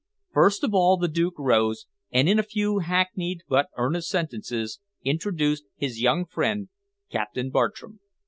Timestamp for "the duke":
0.97-1.35